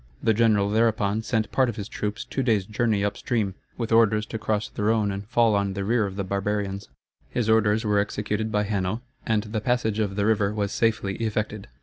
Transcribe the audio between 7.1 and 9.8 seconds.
His orders were executed by Hanno, and the